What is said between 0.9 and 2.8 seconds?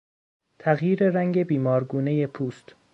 رنگ بیمار گونهی پوست